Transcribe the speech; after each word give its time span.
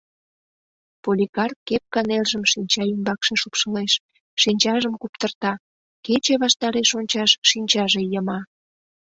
Поликар 1.03 1.51
кепка 1.67 2.01
нержым 2.09 2.43
шинча 2.51 2.83
ӱмбакше 2.93 3.33
шупшылеш, 3.41 3.93
шинчажым 4.41 4.93
куптырта; 5.01 5.53
кече 6.05 6.33
ваштареш 6.43 6.89
ончаш 6.99 7.31
шинчаже 7.49 8.01
йыма. 8.11 8.39